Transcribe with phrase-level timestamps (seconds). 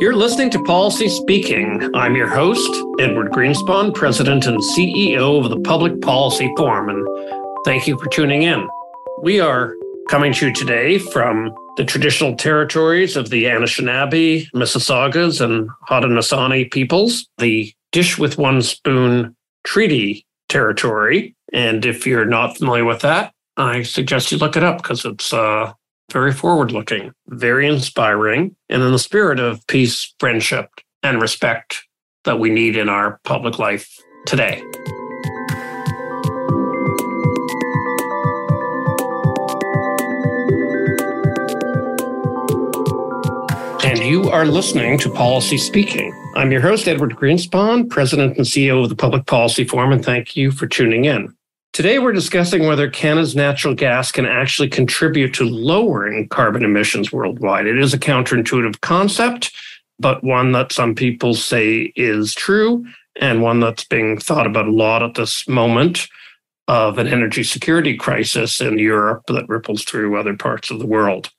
[0.00, 1.90] You're listening to Policy Speaking.
[1.92, 7.88] I'm your host, Edward Greenspon, President and CEO of the Public Policy Forum, and thank
[7.88, 8.68] you for tuning in.
[9.22, 9.74] We are
[10.08, 17.26] coming to you today from the traditional territories of the Anishinaabe, Mississaugas, and Haudenosaunee peoples,
[17.38, 19.34] the Dish with One Spoon
[19.64, 21.34] Treaty Territory.
[21.52, 25.32] And if you're not familiar with that, I suggest you look it up because it's
[25.32, 25.72] uh,
[26.10, 30.70] very forward looking, very inspiring, and in the spirit of peace, friendship,
[31.02, 31.84] and respect
[32.24, 34.62] that we need in our public life today.
[43.84, 46.14] And you are listening to Policy Speaking.
[46.34, 50.36] I'm your host, Edward Greenspon, President and CEO of the Public Policy Forum, and thank
[50.36, 51.34] you for tuning in.
[51.72, 57.68] Today, we're discussing whether Canada's natural gas can actually contribute to lowering carbon emissions worldwide.
[57.68, 59.52] It is a counterintuitive concept,
[60.00, 62.84] but one that some people say is true
[63.20, 66.08] and one that's being thought about a lot at this moment
[66.66, 71.30] of an energy security crisis in Europe that ripples through other parts of the world.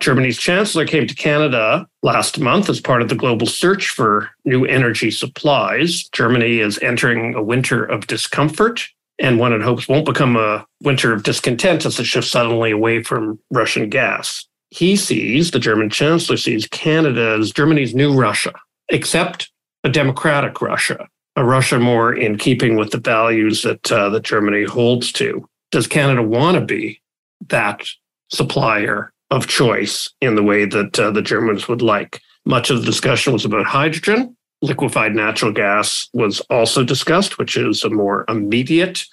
[0.00, 4.64] Germany's chancellor came to Canada last month as part of the global search for new
[4.64, 6.08] energy supplies.
[6.08, 11.12] Germany is entering a winter of discomfort and one it hopes won't become a winter
[11.12, 14.46] of discontent as it shifts suddenly away from Russian gas.
[14.70, 18.52] He sees, the German chancellor sees Canada as Germany's new Russia,
[18.88, 19.50] except
[19.84, 24.64] a democratic Russia, a Russia more in keeping with the values that, uh, that Germany
[24.64, 25.48] holds to.
[25.70, 27.00] Does Canada want to be
[27.48, 27.86] that
[28.32, 32.20] supplier of choice in the way that uh, the Germans would like?
[32.44, 37.84] Much of the discussion was about hydrogen, liquefied natural gas was also discussed, which is
[37.84, 39.04] a more immediate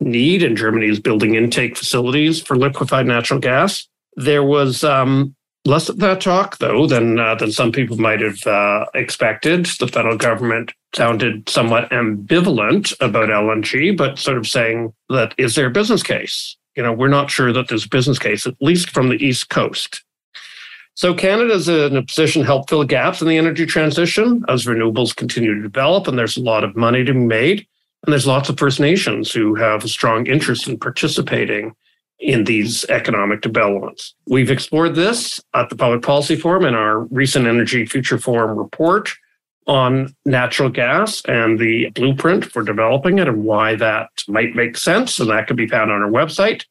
[0.00, 3.88] need, and Germany is building intake facilities for liquefied natural gas.
[4.16, 8.44] There was um, less of that talk, though, than uh, than some people might have
[8.46, 9.66] uh, expected.
[9.78, 15.66] The federal government sounded somewhat ambivalent about LNG, but sort of saying that is there
[15.66, 16.56] a business case?
[16.76, 19.48] You know, we're not sure that there's a business case, at least from the East
[19.48, 20.02] Coast.
[20.98, 25.14] So Canada's in a position to help fill gaps in the energy transition as renewables
[25.14, 27.64] continue to develop, and there's a lot of money to be made.
[28.04, 31.76] And there's lots of First Nations who have a strong interest in participating
[32.18, 34.12] in these economic developments.
[34.26, 39.08] We've explored this at the Public Policy Forum in our recent Energy Future Forum report
[39.68, 45.20] on natural gas and the blueprint for developing it and why that might make sense.
[45.20, 46.64] And that can be found on our website.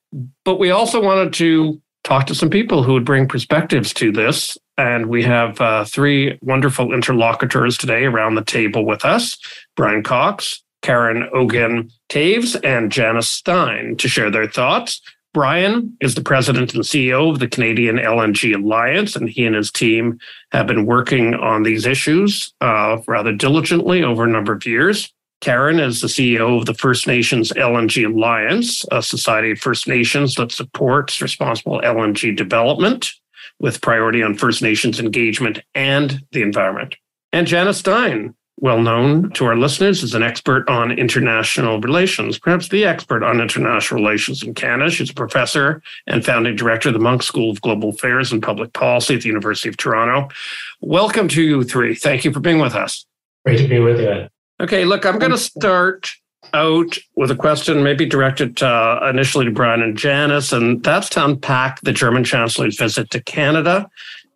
[0.43, 4.57] But we also wanted to talk to some people who would bring perspectives to this.
[4.78, 9.38] And we have uh, three wonderful interlocutors today around the table with us
[9.75, 15.01] Bryan Cox, Karen Ogan Taves, and Janice Stein to share their thoughts.
[15.34, 19.69] Bryan is the president and CEO of the Canadian LNG Alliance, and he and his
[19.69, 20.17] team
[20.53, 25.13] have been working on these issues uh, rather diligently over a number of years.
[25.41, 30.35] Karen is the CEO of the First Nations LNG Alliance, a society of First Nations
[30.35, 33.11] that supports responsible LNG development
[33.59, 36.95] with priority on First Nations engagement and the environment.
[37.31, 42.69] And Janice Stein, well known to our listeners, is an expert on international relations, perhaps
[42.69, 44.89] the expert on international relations in Canada.
[44.89, 48.73] She's a professor and founding director of the Munk School of Global Affairs and Public
[48.73, 50.33] Policy at the University of Toronto.
[50.81, 51.93] Welcome to you three.
[51.93, 53.05] Thank you for being with us.
[53.45, 54.27] Great to be with you.
[54.59, 56.12] Okay, look, I'm going to start
[56.53, 61.23] out with a question maybe directed uh, initially to Bryan and Janice, and that's to
[61.23, 63.88] unpack the German Chancellor's visit to Canada.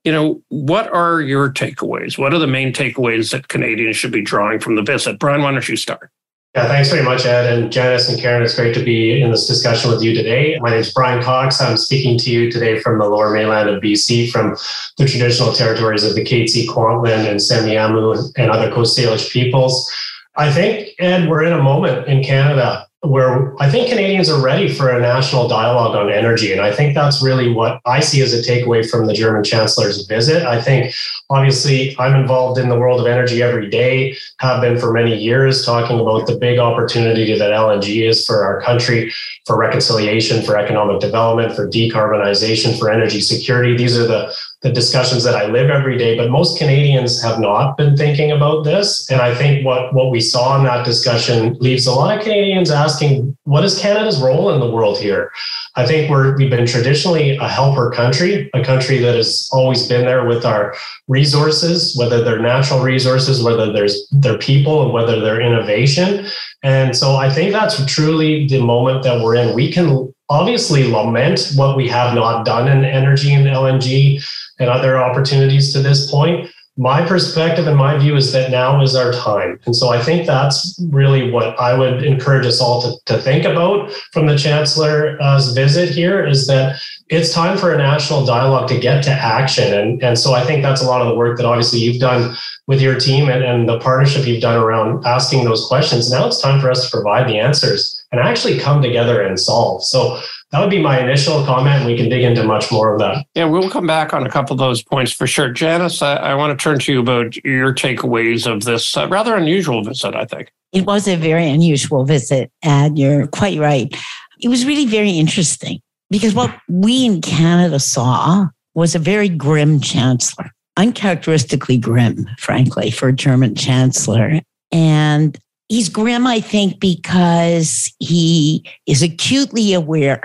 [0.04, 2.18] You know, what are your takeaways?
[2.18, 5.20] What are the main takeaways that Canadians should be drawing from the visit?
[5.20, 6.12] Bryan, why don't you start?
[6.56, 7.52] Yeah, thanks very much, Ed.
[7.52, 10.60] And Janice and Karen, it's great to be in this discussion with you today.
[10.60, 11.62] My name is Bryan Cox.
[11.62, 14.58] I'm speaking to you today from the lower mainland of BC, from
[14.98, 19.90] the traditional territories of the Katzie, Kwantlen, and Semiahmoo and other Coast Salish peoples.
[20.36, 24.72] I think, Ed, we're in a moment in Canada where I think Canadians are ready
[24.72, 26.52] for a national dialogue on energy.
[26.52, 30.06] And I think that's really what I see as a takeaway from the German Chancellor's
[30.06, 30.44] visit.
[30.44, 30.94] I think,
[31.31, 35.66] obviously, I'm involved in the world of energy every day, have been for many years,
[35.66, 39.12] talking about the big opportunity that LNG is for our country,
[39.48, 43.75] for reconciliation, for economic development, for decarbonization, for energy security.
[43.75, 44.31] These are the
[44.62, 48.63] the discussions that I live every day, but most Canadians have not been thinking about
[48.63, 49.10] this.
[49.10, 52.69] And I think what, what we saw in that discussion leaves a lot of Canadians
[52.69, 55.31] asking, what is Canada's role in the world here?
[55.75, 60.06] I think we're, we've been traditionally a helper country, a country that has always been
[60.06, 60.75] there with our
[61.07, 66.28] resources, whether they're natural resources, whether there's their people, and whether they're innovation.
[66.62, 69.56] And so I think that's truly the moment that we're in.
[69.56, 74.24] We can obviously lament what we have not done in energy and LNG
[74.62, 76.50] and other opportunities to this point.
[76.78, 79.60] my perspective and my view is that now is our time.
[79.66, 83.44] And so I think that's really what I would encourage us all to, to think
[83.44, 88.80] about from the Chancellor's visit here is that it's time for a national dialogue to
[88.80, 89.74] get to action.
[89.74, 92.38] And, and so I think that's a lot of the work that obviously you've done
[92.68, 96.10] with your team and, and the partnership you've done around asking those questions.
[96.10, 99.84] Now it's time for us to provide the answers and actually come together and solve.
[99.84, 100.19] So
[100.52, 103.25] that would be my initial comment, and we can dig into much more of that.
[103.36, 105.50] Yeah, we'll come back on a couple of those points for sure.
[105.50, 109.36] Janice, I, I want to turn to you about your takeaways of this uh, rather
[109.36, 110.52] unusual visit, I think.
[110.74, 113.96] It was a very unusual visit, and you're quite right.
[114.42, 115.80] It was really very interesting
[116.10, 123.10] because what we in Canada saw was a very grim chancellor, uncharacteristically grim, frankly, for
[123.10, 124.42] a German chancellor.
[124.72, 125.38] And
[125.71, 130.21] he's grim, I think, because he is acutely aware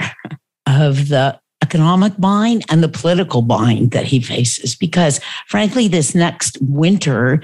[0.66, 4.75] of the economic bind and the political bind that he faces.
[4.75, 7.40] Because frankly, this next winter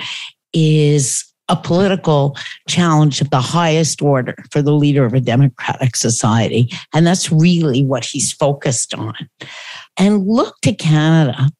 [0.53, 2.37] is a political
[2.69, 6.69] challenge of the highest order for the leader of a democratic society.
[6.93, 9.15] And that's really what he's focused on.
[9.97, 11.51] And look to Canada.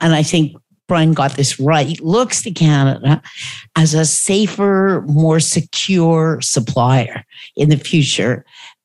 [0.00, 0.56] And I think
[0.86, 3.22] Bryan got this right, looks to Canada
[3.76, 7.24] as a safer, more secure supplier
[7.56, 8.44] in the future.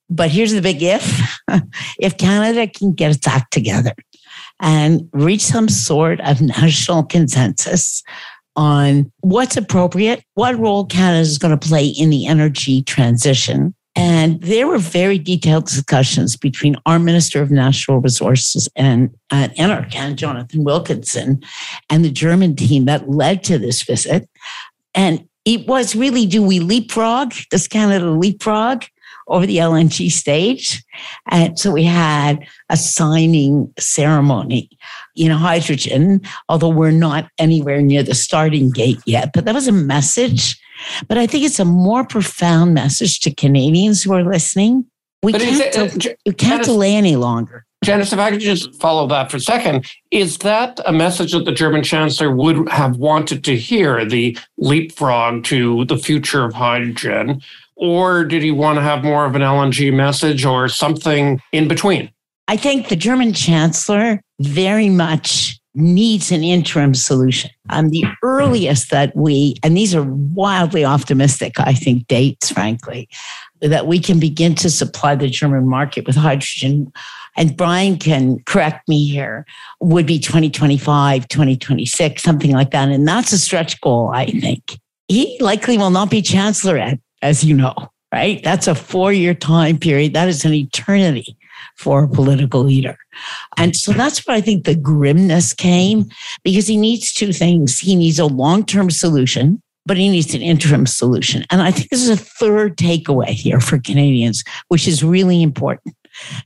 [0.10, 1.38] But here's the big if
[2.00, 3.94] if Canada can get its act together
[4.60, 8.04] and reach some sort of national consensus
[8.56, 14.42] on what's appropriate, what role Canada is going to play in the energy transition, and
[14.42, 19.86] there were very detailed discussions between our Minister of Natural Resources and, uh, and our
[19.88, 21.42] can, Jonathan Wilkinson,
[21.90, 24.30] and the German team that led to this visit.
[24.96, 27.34] And it was really do we leapfrog?
[27.51, 28.86] Does Canada leapfrog
[29.28, 30.81] over the LNG stage?
[31.30, 34.69] And so we had a signing ceremony
[35.18, 39.31] in hydrogen, although we're not anywhere near the starting gate yet.
[39.34, 40.57] But that was a message
[41.08, 44.86] but I think it's a more profound message to Canadians who are listening.
[45.22, 47.66] We but can't, it, uh, we can't Janice, delay any longer.
[47.84, 51.46] Janice, if I could just follow that for a second, is that a message that
[51.46, 57.42] the German Chancellor would have wanted to hear, the leapfrog to the future of hydrogen?
[57.76, 62.12] Or did he want to have more of an LNG message or something in between?
[62.50, 67.51] I think the German Chancellor very much needs an interim solution.
[67.69, 73.07] Um, the earliest that we, and these are wildly optimistic, I think, dates, frankly,
[73.62, 76.92] that we can begin to supply the German market with hydrogen,
[77.38, 79.45] and Bryan can correct me here,
[79.80, 82.89] would be 2025, 2026, something like that.
[82.89, 84.80] And that's a stretch goal, I think.
[85.07, 87.75] He likely will not be chancellor, as you know,
[88.13, 88.44] right?
[88.44, 90.13] That's a four year time period.
[90.13, 91.38] That is an eternity
[91.80, 92.98] for a political leader.
[93.56, 96.10] And so that's where I think the grimness came
[96.44, 97.80] because he needs two things.
[97.80, 101.46] He needs a long term solution, but he needs an interim solution.
[101.50, 105.96] And I think this is a third takeaway here for Canadians, which is really important.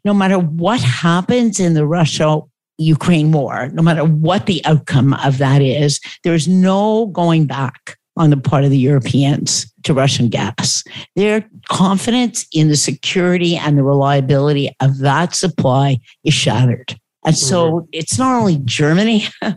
[0.06, 2.40] No matter what happens in the Russia
[2.78, 8.30] Ukraine war, no matter what the outcome of that is, there's no going back on
[8.30, 10.84] the part of the Europeans to Russian gas.
[11.16, 16.96] Their confidence in the security and the reliability of that supply is shattered.
[17.26, 17.86] And so mm-hmm.
[17.94, 19.28] it's not only Germany,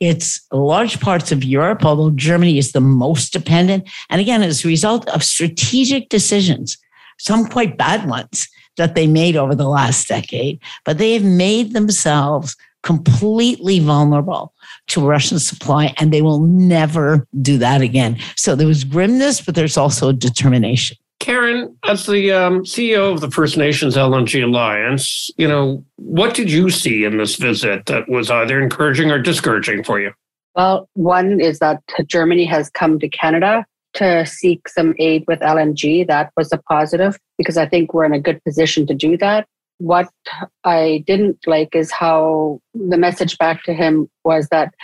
[0.00, 3.88] it's large parts of Europe, although Germany is the most dependent.
[4.10, 6.76] And again, as a result of strategic decisions,
[7.18, 11.72] some quite bad ones that they made over the last decade, but they have made
[11.72, 14.54] themselves completely vulnerable
[14.88, 18.18] to Russian supply, and they will never do that again.
[18.36, 20.96] So there was grimness, but there's also determination.
[21.20, 26.50] Karen, as the um, CEO of the First Nations LNG Alliance, you know, what did
[26.50, 30.12] you see in this visit that was either encouraging or discouraging for you?
[30.54, 36.06] Well, one is that Germany has come to Canada to seek some aid with LNG.
[36.06, 39.46] That was a positive because I think we're in a good position to do that
[39.78, 40.08] what
[40.64, 44.74] I didn't like is how the message back to him was that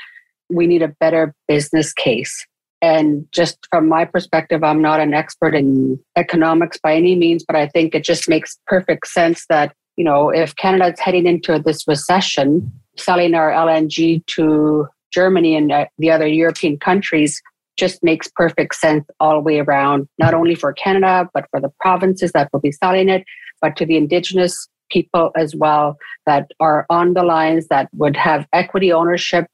[0.48, 2.46] we need a better business case.
[2.80, 7.56] And just from my perspective, I'm not an expert in economics by any means, but
[7.56, 11.58] I think it just makes perfect sense that, you know, if Canada is heading into
[11.58, 17.40] this recession, selling our LNG to Germany and uh, the other European countries
[17.76, 21.72] just makes perfect sense all the way around, not only for Canada, but for the
[21.80, 23.24] provinces that will be selling it,
[23.60, 28.46] but to the Indigenous people as well that are on the lines that would have
[28.52, 29.46] equity ownership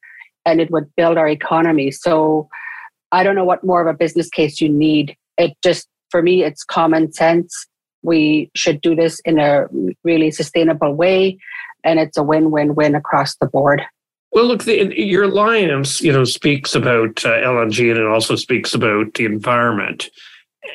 [0.46, 1.90] and it would build our economy.
[1.90, 2.48] So
[3.12, 5.16] I don't know what more of a business case you need.
[5.36, 7.66] It just, for me, it's common sense.
[8.02, 9.66] We should do this in a
[10.04, 11.38] really sustainable way,
[11.84, 13.82] and it's a win win win across the board.
[14.32, 18.74] Well, look, the, your alliance, you know, speaks about uh, LNG and it also speaks
[18.74, 20.08] about the environment.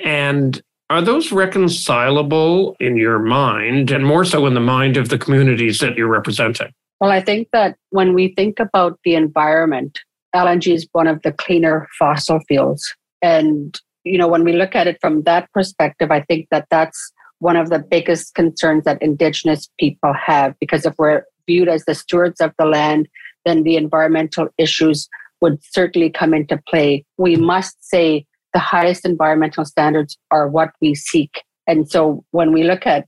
[0.04, 5.18] And are those reconcilable in your mind and more so in the mind of the
[5.18, 6.72] communities that you're representing?
[7.00, 10.00] Well, I think that when we think about the environment,
[10.36, 12.94] LNG is one of the cleaner fossil fuels.
[13.22, 17.12] And, you know, when we look at it from that perspective, I think that that's
[17.40, 20.54] one of the biggest concerns that Indigenous people have.
[20.60, 23.08] Because if we're viewed as the stewards of the land,
[23.46, 25.10] then the environmental issues
[25.42, 27.06] would certainly come into play.
[27.18, 28.26] We must say
[28.56, 31.44] the highest environmental standards are what we seek.
[31.68, 33.06] And so when we look at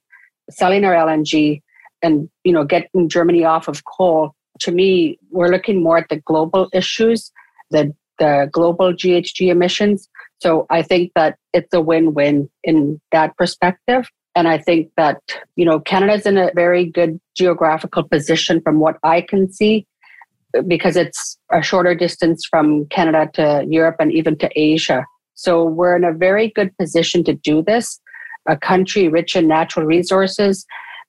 [0.50, 1.62] selling our LNG
[2.04, 6.18] and you know getting Germany off of coal, to me, we're looking more at the
[6.18, 7.32] global issues,
[7.72, 10.10] the the global GHG emissions.
[10.40, 14.10] So I think that it's a win-win in that perspective.
[14.36, 15.22] And I think that,
[15.56, 19.88] you know, Canada's in a very good geographical position from what I can see,
[20.68, 25.06] because it's a shorter distance from Canada to Europe and even to Asia.
[25.38, 28.00] So we're in a very good position to do this.
[28.48, 30.66] A country rich in natural resources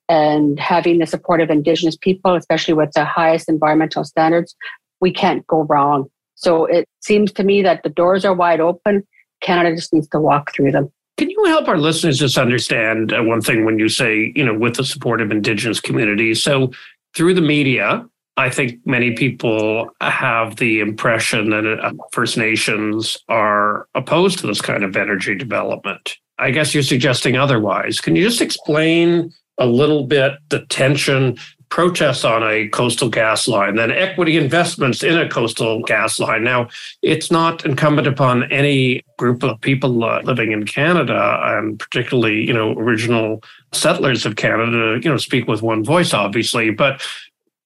[0.07, 4.55] and having the support of Indigenous people, especially with the highest environmental standards,
[5.01, 6.09] we can't go wrong.
[6.35, 9.03] So it seems to me that the doors are wide open.
[9.41, 10.91] Canada just needs to walk through them.
[11.17, 14.53] Can you help our listeners just understand uh, one thing when you say, you know,
[14.53, 16.41] with the support of Indigenous communities?
[16.41, 16.71] So
[17.15, 18.05] through the media,
[18.39, 24.61] I think many people have the impression that uh, First Nations are opposed to this
[24.61, 26.15] kind of energy development.
[26.37, 27.99] I guess you're suggesting otherwise.
[27.99, 33.91] Can you just explain a little bit the tension, protests on a Coastal GasLink, then
[33.91, 36.41] equity investments in a Coastal GasLink?
[36.41, 36.69] Now,
[37.01, 42.53] it's not incumbent upon any group of people uh, living in Canada, and particularly, you
[42.53, 43.43] know, original
[43.73, 47.05] settlers of Canada, you know, speak with one voice, obviously, but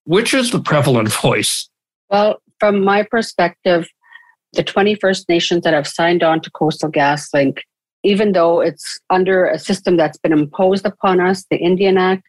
[0.06, 1.70] which is the prevalent voice?
[2.10, 3.88] Well, from my perspective,
[4.54, 7.60] the 21st Nations that have signed on to Coastal GasLink,
[8.04, 12.24] even though it's under a system that's been imposed upon us, the Indian Act,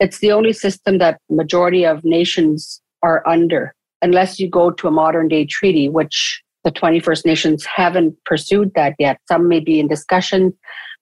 [0.00, 4.90] it's the only system that majority of nations are under, unless you go to a
[4.90, 9.18] modern day treaty, which the 21st Nations haven't pursued that yet.
[9.28, 10.54] Some may be in discussion,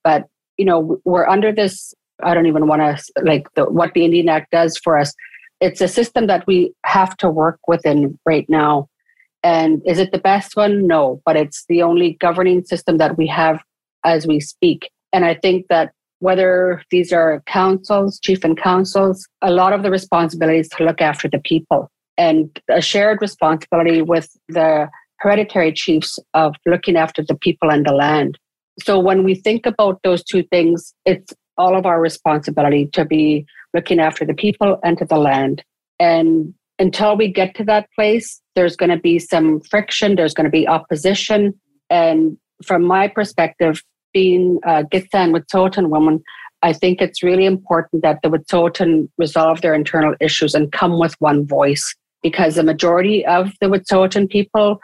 [0.05, 1.95] but you know, we're under this.
[2.23, 5.15] I don't even want to like the, what the Indian Act does for us
[5.61, 8.89] it's a system that we have to work within right now.
[9.43, 10.87] And is it the best one?
[10.87, 13.61] No, but it's the only governing system that we have
[14.05, 14.91] as we speak.
[15.13, 19.91] And I think that whether these are councils, chief and councils, a lot of the
[19.91, 24.89] responsibility is to look after the people and a shared responsibility with the
[25.21, 28.37] hereditary chiefs of looking after the people and the land.
[28.83, 33.45] So when we think about those two things, it's all of our responsibility to be
[33.75, 35.63] looking after the people and to the land.
[36.01, 40.45] And until we get to that place, there's going to be some friction, there's going
[40.45, 41.53] to be opposition.
[41.91, 43.83] And from my perspective,
[44.15, 46.23] being a Gitxsan Wet'suwet'en woman,
[46.63, 51.15] I think it's really important that the Wet'suwet'en resolve their internal issues and come with
[51.19, 54.81] one voice because the majority of the Wet'suwet'en people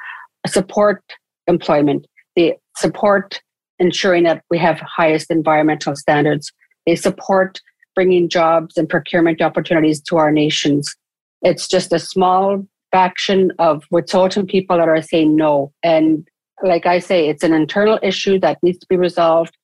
[0.47, 1.03] support
[1.47, 2.07] employment.
[2.37, 3.41] They support
[3.79, 6.53] ensuring that we have highest environmental standards.
[6.87, 7.61] They support
[7.95, 10.95] bringing jobs and procurement opportunities to our nations.
[11.43, 15.73] It's just a small faction of Wet'suwet'en people that are saying no.
[15.83, 16.27] And
[16.63, 19.57] like I say, it's an internal issue that needs to be resolved.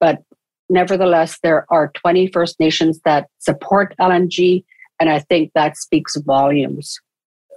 [0.00, 0.22] But
[0.68, 4.64] nevertheless, there are 20 First Nations that support LNG.
[5.00, 6.98] And I think that speaks volumes.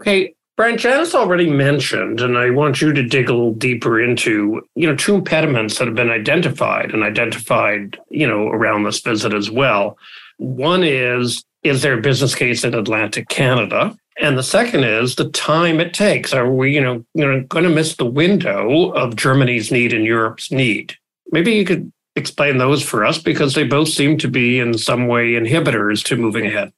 [0.01, 0.33] Okay.
[0.61, 0.77] Bryan
[1.15, 5.15] already mentioned, and I want you to dig a little deeper into, you know, two
[5.15, 9.97] impediments that have been identified and identified, you know, around this visit as well.
[10.37, 13.97] One is, is there a business case in Atlantic Canada?
[14.21, 16.31] And the second is the time it takes.
[16.31, 20.93] Are we, you know going to miss the window of Germany's need and Europe's need?
[21.31, 25.07] Maybe you could explain those for us because they both seem to be in some
[25.07, 26.71] way inhibitors to moving ahead.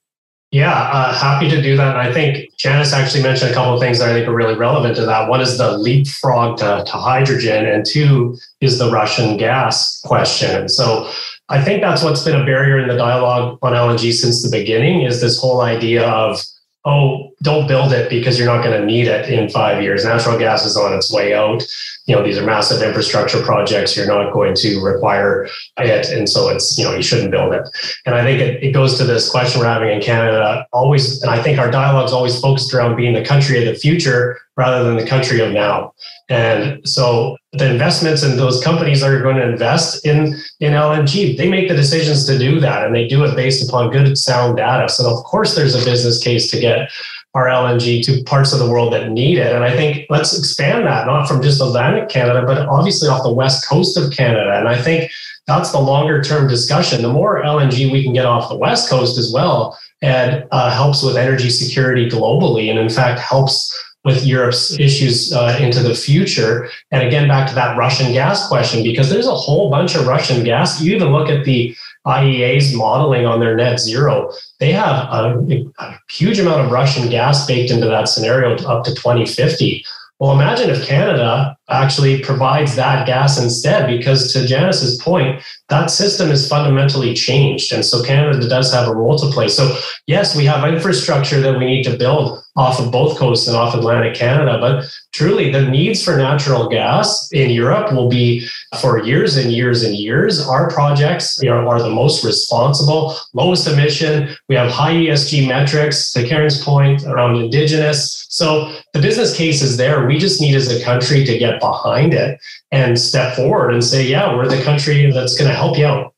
[0.54, 1.98] Yeah, uh, happy to do that.
[1.98, 4.54] And I think Janice actually mentioned a couple of things that I think are really
[4.54, 5.28] relevant to that.
[5.28, 10.56] One is the leapfrog to, to hydrogen, and two is the Russian gas question.
[10.56, 11.10] And so
[11.50, 15.02] I think that's what's been a barrier in the dialogue on LNG since the beginning
[15.02, 16.40] is this whole idea of,
[16.86, 20.04] oh, don't build it because you're not going to need it in five years.
[20.04, 21.64] Natural gas is on its way out.
[22.06, 23.96] You know, these are massive infrastructure projects.
[23.96, 25.48] You're not going to require
[25.78, 26.10] it.
[26.10, 27.68] And so it's, you know, you shouldn't build it.
[28.06, 31.32] And I think it, it goes to this question we're having in Canada always, and
[31.32, 34.84] I think our dialogue is always focused around being the country of the future rather
[34.84, 35.94] than the country of now.
[36.30, 41.38] And so the investments and those companies that are going to invest in, in LNG,
[41.38, 44.58] they make the decisions to do that and they do it based upon good, sound
[44.58, 44.90] data.
[44.90, 46.92] So of course there's a business case to get
[47.34, 49.56] our LNG to parts of the world that need it.
[49.56, 53.34] And I think let's expand that, not from just Atlantic Canada, but obviously off the
[53.34, 54.54] west coast of Canada.
[54.56, 55.12] And I think
[55.48, 57.02] that's the longer term discussion.
[57.02, 61.02] The more LNG we can get off the west coast as well, and uh, helps
[61.02, 66.70] with energy security globally, and in fact helps with Europe's issues uh, into the future.
[66.92, 70.44] And again, back to that Russian gas question, because there's a whole bunch of Russian
[70.44, 70.82] gas.
[70.82, 76.00] You even look at the IEA's modeling on their net zero, they have a, a
[76.10, 79.86] huge amount of Russian gas baked into that scenario up to 2050.
[80.20, 86.30] Well, imagine if Canada actually provides that gas instead, because to Janice's point, that system
[86.30, 87.72] is fundamentally changed.
[87.72, 89.48] And so Canada does have a role to play.
[89.48, 89.76] So,
[90.08, 93.74] yes, we have infrastructure that we need to build off of both coasts and off
[93.74, 98.48] Atlantic Canada, but truly the needs for natural gas in Europe will be
[98.80, 100.48] for years and years and years.
[100.48, 104.36] Our projects you know, are the most responsible, lowest emission.
[104.50, 108.28] We have high ESG metrics, to Karen's point, around Indigenous.
[108.30, 110.06] So the business case is there.
[110.06, 112.40] We just need as a country to get behind it
[112.72, 116.14] and step forward and say, yeah, we're the country that's going to help you out.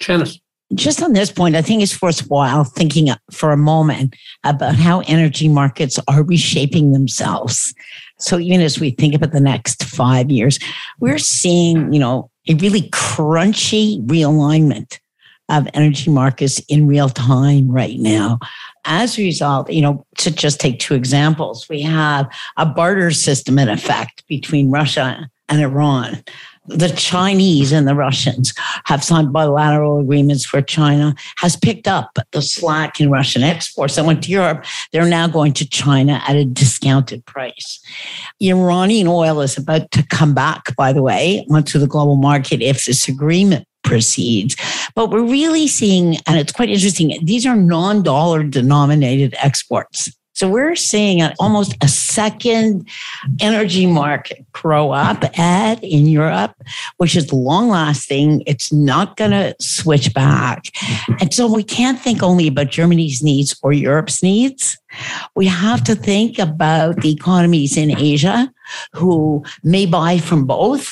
[0.00, 0.38] Janice.
[0.74, 5.48] Just on this point, I think it's worthwhile thinking for a moment about how energy
[5.48, 7.74] markets are reshaping themselves.
[8.20, 10.60] So even as we think about the next five years,
[11.00, 15.00] we're seeing, you know, a really crunchy realignment
[15.48, 18.38] of energy markets in real time right now.
[18.84, 23.58] As a result, you know, to just take two examples, we have a barter system
[23.58, 26.22] in effect between Russia and Iran.
[26.66, 28.52] The Chinese and the Russians
[28.84, 34.04] have signed bilateral agreements where China has picked up the slack in Russian exports that
[34.04, 34.64] went to Europe.
[34.92, 37.80] They're now going to China at a discounted price.
[38.40, 42.84] Iranian oil is about to come back, by the way, onto the global market if
[42.84, 44.56] this agreement proceeds.
[44.94, 50.10] But we're really seeing, and it's quite interesting, these are non dollar denominated exports.
[50.40, 52.88] So we're seeing an, almost a second
[53.42, 56.54] energy market grow up in Europe,
[56.96, 58.42] which is long lasting.
[58.46, 60.68] It's not going to switch back.
[61.20, 64.78] And so we can't think only about Germany's needs or Europe's needs.
[65.36, 68.50] We have to think about the economies in Asia
[68.94, 70.90] who may buy from both,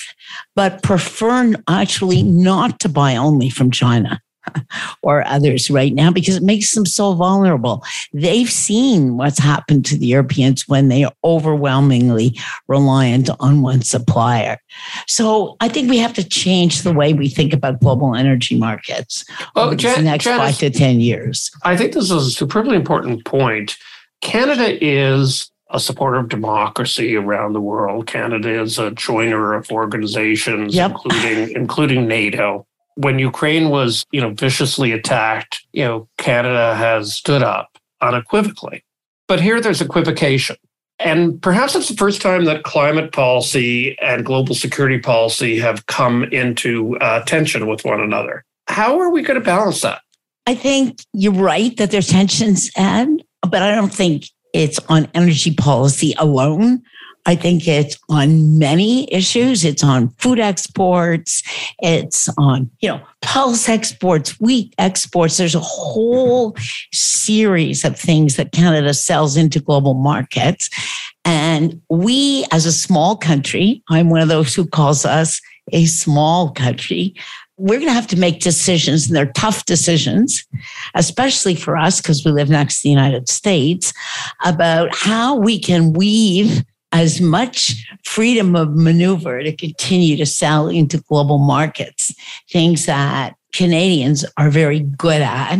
[0.56, 4.20] but prefer actually not to buy only from China.
[5.02, 7.84] or others right now because it makes them so vulnerable.
[8.12, 14.58] They've seen what's happened to the Europeans when they are overwhelmingly reliant on one supplier.
[15.06, 19.24] So I think we have to change the way we think about global energy markets
[19.56, 21.50] oh, well, Jan- the next Janice, five to 10 years.
[21.62, 23.76] I think this is a superbly important point.
[24.20, 28.06] Canada is a supporter of democracy around the world.
[28.06, 30.92] Canada is a joiner of organizations, yep.
[30.92, 32.66] including including NATO
[32.98, 38.84] when Ukraine was, you know, viciously attacked, you know, Canada has stood up unequivocally.
[39.28, 40.56] But here there's equivocation.
[40.98, 46.24] And perhaps it's the first time that climate policy and global security policy have come
[46.24, 48.44] into uh, tension with one another.
[48.66, 50.00] How are we going to balance that?
[50.48, 55.54] I think you're right that there's tensions, and but I don't think it's on energy
[55.54, 56.82] policy alone.
[57.28, 59.62] I think it's on many issues.
[59.62, 61.42] It's on food exports.
[61.80, 65.36] It's on, you know, pulse exports, wheat exports.
[65.36, 66.56] There's a whole
[66.90, 70.70] series of things that Canada sells into global markets.
[71.26, 75.38] And we, as a small country, I'm one of those who calls us
[75.70, 77.14] a small country.
[77.58, 80.46] We're going to have to make decisions, and they're tough decisions,
[80.94, 83.92] especially for us because we live next to the United States,
[84.46, 90.98] about how we can weave as much freedom of maneuver to continue to sell into
[91.02, 92.14] global markets,
[92.50, 95.58] things that Canadians are very good at,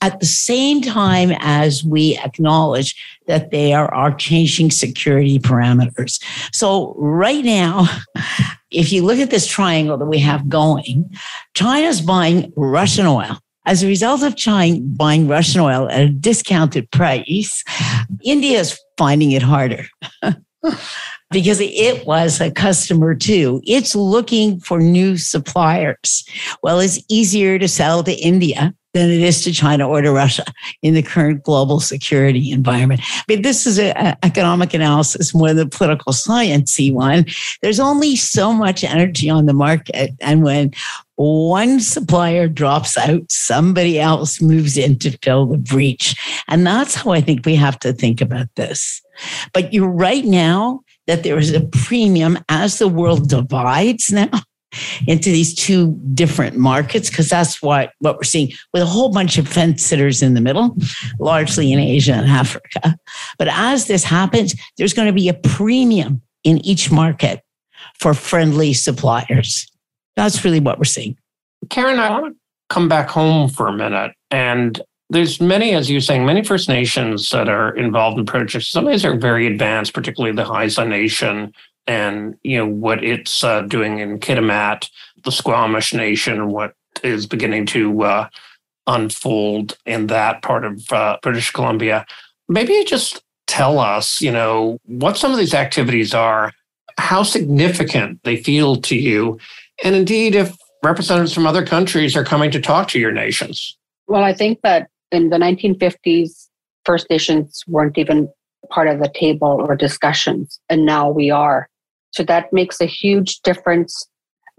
[0.00, 2.94] at the same time as we acknowledge
[3.26, 6.22] that they are, are changing security parameters.
[6.52, 7.86] So, right now,
[8.70, 11.10] if you look at this triangle that we have going,
[11.54, 13.38] China's buying Russian oil.
[13.66, 17.62] As a result of China buying Russian oil at a discounted price,
[18.24, 19.86] India is finding it harder.
[21.30, 23.60] because it was a customer too.
[23.64, 26.24] It's looking for new suppliers.
[26.62, 30.44] Well, it's easier to sell to India than it is to China or to Russia
[30.82, 33.00] in the current global security environment.
[33.04, 37.26] I mean, this is an economic analysis more than a political sciencey one.
[37.62, 40.72] There's only so much energy on the market, and when
[41.16, 46.16] one supplier drops out, somebody else moves in to fill the breach.
[46.48, 49.02] And that's how I think we have to think about this.
[49.52, 54.30] But you're right now that there is a premium as the world divides now
[55.06, 59.38] into these two different markets because that's what, what we're seeing with a whole bunch
[59.38, 60.76] of fence sitters in the middle,
[61.18, 62.96] largely in Asia and Africa.
[63.38, 67.42] But as this happens, there's going to be a premium in each market
[67.98, 69.66] for friendly suppliers.
[70.16, 71.16] That's really what we're seeing.
[71.68, 74.12] Karen, I want to come back home for a minute.
[74.30, 74.80] And
[75.10, 78.68] there's many, as you're saying, many First Nations that are involved in projects.
[78.68, 81.52] Some of these are very advanced, particularly the Haisla Nation
[81.90, 84.88] and you know what it's uh, doing in Kitimat,
[85.24, 88.28] the Squamish Nation, what is beginning to uh,
[88.86, 92.06] unfold in that part of uh, British Columbia.
[92.48, 96.52] Maybe just tell us, you know, what some of these activities are,
[96.96, 99.40] how significant they feel to you,
[99.82, 103.76] and indeed if representatives from other countries are coming to talk to your nations.
[104.06, 106.46] Well, I think that in the 1950s,
[106.84, 108.28] First Nations weren't even
[108.70, 111.68] part of the table or discussions, and now we are.
[112.12, 114.06] So that makes a huge difference,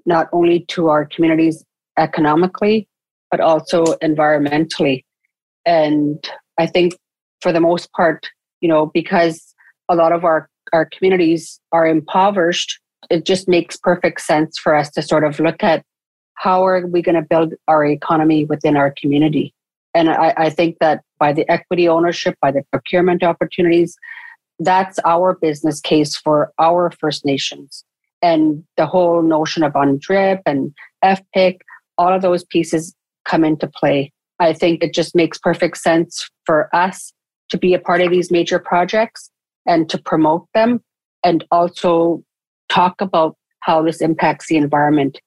[0.05, 1.63] not only to our communities
[1.97, 2.87] economically,
[3.29, 5.03] but also environmentally.
[5.65, 6.23] And
[6.57, 6.97] I think
[7.41, 8.27] for the most part,
[8.61, 9.53] you know, because
[9.89, 14.89] a lot of our, our communities are impoverished, it just makes perfect sense for us
[14.91, 15.83] to sort of look at
[16.35, 19.53] how are we going to build our economy within our community.
[19.93, 23.97] And I, I think that by the equity ownership, by the procurement opportunities,
[24.65, 27.83] that's our business case for our First Nations.
[28.21, 31.59] And the whole notion of UNDRIP and FPIC,
[31.97, 32.93] all of those pieces
[33.25, 34.11] come into play.
[34.39, 37.13] I think it just makes perfect sense for us
[37.49, 39.29] to be a part of these major projects
[39.67, 40.81] and to promote them
[41.23, 42.23] and also
[42.69, 45.19] talk about how this impacts the environment,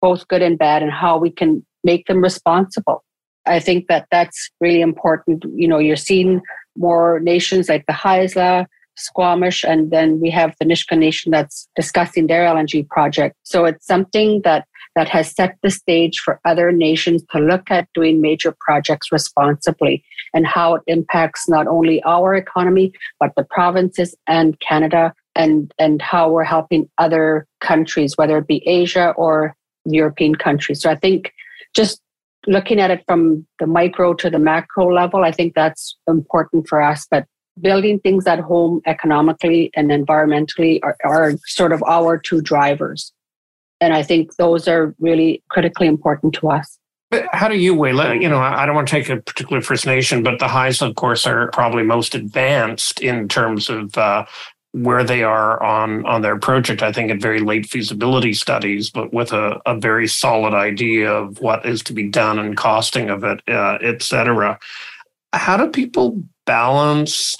[0.00, 3.04] both good and bad, and how we can make them responsible.
[3.46, 5.44] I think that that's really important.
[5.54, 6.40] You know, you're seeing
[6.76, 12.26] more nations like the Haisla, Squamish, and then we have the Nisga'a Nation that's discussing
[12.26, 13.36] their LNG project.
[13.42, 17.86] So it's something that that has set the stage for other nations to look at
[17.94, 24.16] doing major projects responsibly and how it impacts not only our economy but the provinces
[24.26, 30.34] and Canada and and how we're helping other countries whether it be Asia or European
[30.34, 30.80] countries.
[30.80, 31.32] So I think
[31.74, 32.00] just
[32.46, 36.80] looking at it from the micro to the macro level, I think that's important for
[36.80, 37.06] us.
[37.10, 37.26] But
[37.60, 43.12] building things at home economically and environmentally are, are sort of our two drivers.
[43.80, 46.78] And I think those are really critically important to us.
[47.10, 47.92] But how do you weigh?
[47.92, 50.96] You know, I don't want to take a particular First Nation, but the Haisla, of
[50.96, 54.24] course, are probably most advanced in terms of uh,
[54.76, 56.82] where they are on on their project.
[56.82, 61.40] I think at very late feasibility studies, but with a, a very solid idea of
[61.40, 64.58] what is to be done and costing of it, uh, et cetera.
[65.32, 67.36] How do people balance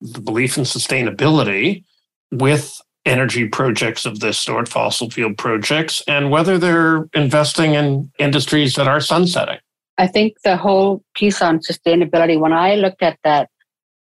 [0.00, 1.84] the belief in sustainability
[2.32, 8.74] with energy projects of this sort, fossil fuel projects, and whether they're investing in industries
[8.74, 9.58] that are sunsetting.
[9.98, 13.48] I think the whole piece on sustainability, when I looked at that,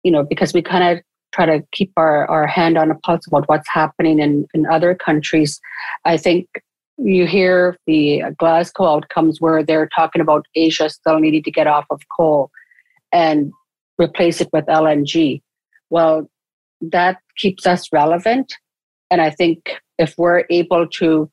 [0.03, 3.27] you know, because we kind of try to keep our, our hand on a pulse
[3.27, 5.61] about what's happening in, in other countries,
[6.05, 6.47] I think
[6.97, 11.87] you hear the Glasgow outcomes where they're talking about Asia still needing to get off
[11.91, 12.51] of coal.
[13.13, 13.53] And
[13.99, 15.43] replace it with LNG.
[15.91, 16.29] Well,
[16.81, 18.55] that keeps us relevant.
[19.11, 21.31] And I think if we're able to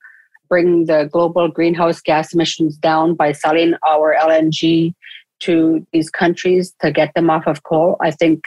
[0.50, 4.94] bring the global greenhouse gas emissions down by selling our LNG
[5.40, 8.44] to these countries to get them off of coal, I think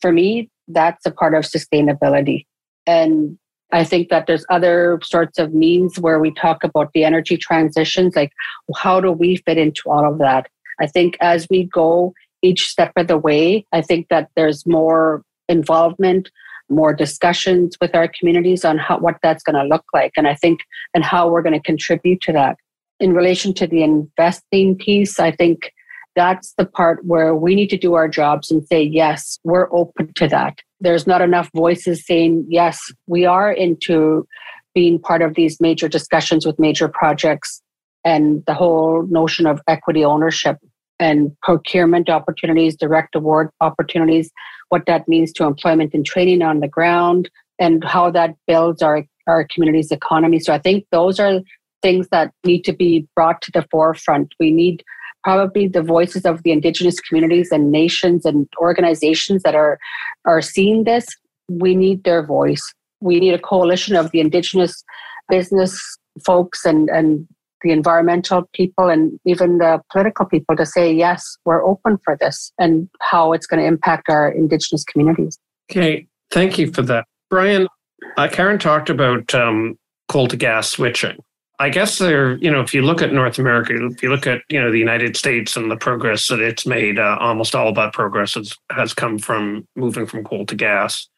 [0.00, 2.46] for me, that's a part of sustainability.
[2.86, 3.38] And
[3.72, 8.16] I think that there's other sorts of means where we talk about the energy transitions,
[8.16, 8.32] like
[8.76, 10.46] how do we fit into all of that?
[10.80, 13.66] I think as we go each step of the way.
[13.72, 16.30] I think that there's more involvement,
[16.68, 20.12] more discussions with our communities on how, what that's going to look like.
[20.16, 20.60] And I think,
[20.94, 22.56] and how we're going to contribute to that.
[23.00, 25.72] In relation to the investing piece, I think
[26.18, 30.12] that's the part where we need to do our jobs and say, yes, we're open
[30.14, 30.58] to that.
[30.80, 34.26] There's not enough voices saying, yes, we are into
[34.74, 37.62] being part of these major discussions with major projects
[38.04, 40.56] and the whole notion of equity ownership
[40.98, 44.32] and procurement opportunities, direct award opportunities,
[44.70, 49.04] what that means to employment and training on the ground, and how that builds our,
[49.28, 50.40] our community's economy.
[50.40, 51.40] So I think those are
[51.80, 54.32] things that need to be brought to the forefront.
[54.40, 54.82] We need
[55.24, 59.78] probably the voices of the indigenous communities and nations and organizations that are
[60.24, 61.06] are seeing this.
[61.48, 62.62] We need their voice.
[63.00, 64.84] We need a coalition of the indigenous
[65.28, 67.26] business folks and, and
[67.62, 72.52] the environmental people and even the political people to say, yes, we're open for this
[72.58, 75.38] and how it's going to impact our Indigenous communities.
[75.70, 77.04] Okay, thank you for that.
[77.30, 77.68] Bryan,
[78.16, 79.78] uh, Karen talked about um,
[80.08, 81.18] coal to gas switching.
[81.60, 84.42] I guess there, you know, if you look at North America, if you look at,
[84.48, 87.74] you know, the United States and the progress that it's made, uh, almost all of
[87.74, 91.08] that progress has, has come from moving from coal to gas.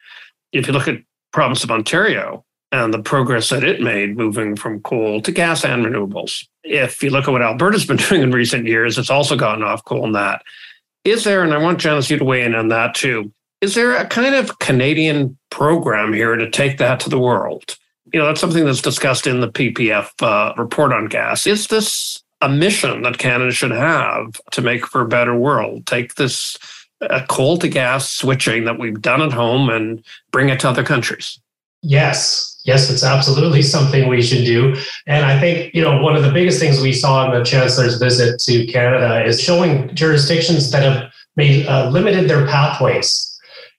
[0.53, 4.81] If you look at province of Ontario and the progress that it made moving from
[4.81, 6.46] coal to gas and renewables.
[6.62, 9.85] If you look at what Alberta's been doing in recent years, it's also gotten off
[9.85, 10.42] coal and that.
[11.05, 13.94] Is there, and I want Janice you to weigh in on that too, is there
[13.94, 17.76] a kind of Canadian program here to take that to the world?
[18.12, 21.46] You know, that's something that's discussed in the PPF uh, report on gas.
[21.46, 25.87] Is this a mission that Canada should have to make for a better world?
[25.87, 26.59] Take this
[27.01, 30.85] uh, coal to gas switching that we've done at home and bring it to other
[30.85, 31.38] countries.
[31.83, 34.77] Yes, yes, it's absolutely something we should do.
[35.07, 37.99] And I think, you know, one of the biggest things we saw in the Chancellor's
[37.99, 43.30] visit to Canada is showing jurisdictions that have made uh, limited their pathways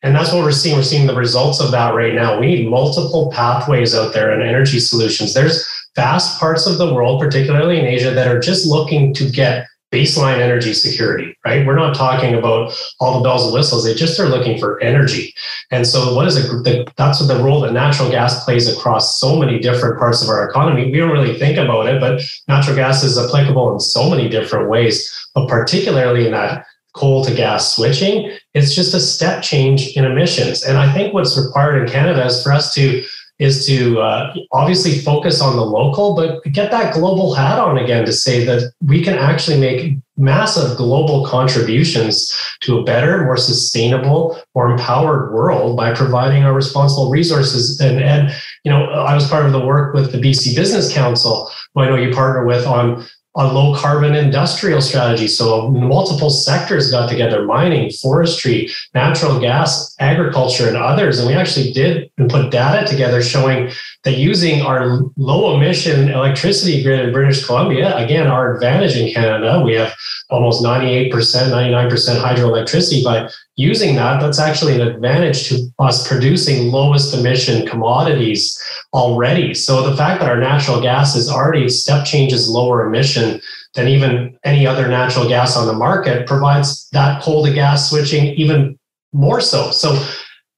[0.03, 0.75] and that's what we're seeing.
[0.75, 2.39] We're seeing the results of that right now.
[2.39, 5.33] We need multiple pathways out there in energy solutions.
[5.33, 9.67] There's vast parts of the world, particularly in Asia, that are just looking to get
[9.91, 11.67] baseline energy security, right?
[11.67, 13.83] We're not talking about all the bells and whistles.
[13.83, 15.33] They just are looking for energy.
[15.69, 16.89] And so what is it?
[16.95, 20.49] That's what the role that natural gas plays across so many different parts of our
[20.49, 20.89] economy.
[20.89, 24.69] We don't really think about it, but natural gas is applicable in so many different
[24.69, 30.05] ways, but particularly in that coal to gas switching, it's just a step change in
[30.05, 30.63] emissions.
[30.63, 33.03] And I think what's required in Canada is for us to
[33.41, 38.05] is to uh, obviously focus on the local, but get that global hat on again
[38.05, 44.39] to say that we can actually make massive global contributions to a better, more sustainable,
[44.53, 47.81] more empowered world by providing our responsible resources.
[47.81, 48.31] And, and
[48.63, 51.89] you know, I was part of the work with the BC Business Council, who I
[51.89, 53.03] know you partner with on
[53.35, 55.27] a low carbon industrial strategy.
[55.27, 61.17] So multiple sectors got together mining, forestry, natural gas, agriculture, and others.
[61.17, 63.71] And we actually did and put data together showing
[64.03, 69.61] that using our low emission electricity grid in British Columbia, again, our advantage in Canada,
[69.63, 69.95] we have
[70.29, 71.89] almost 98%, 99%
[72.21, 73.03] hydroelectricity.
[73.03, 73.29] By
[73.61, 78.59] using that, that's actually an advantage to us producing lowest emission commodities
[78.93, 79.53] already.
[79.53, 83.39] So the fact that our natural gas is already step changes lower emission
[83.75, 88.33] than even any other natural gas on the market provides that coal to gas switching
[88.33, 88.77] even
[89.13, 89.71] more so.
[89.71, 90.03] So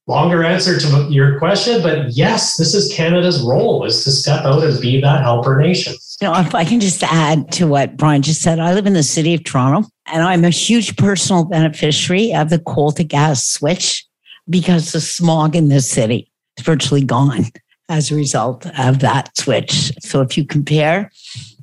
[0.06, 4.62] longer answer to your question, but yes, this is Canada's role is to step out
[4.62, 5.94] and be that helper nation.
[6.20, 8.92] You know, if I can just add to what Bryan just said, I live in
[8.92, 13.46] the city of Toronto and I'm a huge personal beneficiary of the coal to gas
[13.46, 14.06] switch
[14.48, 17.46] because the smog in this city is virtually gone
[17.88, 19.92] as a result of that switch.
[20.00, 21.10] So if you compare